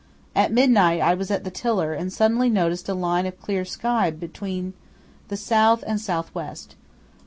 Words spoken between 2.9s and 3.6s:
line of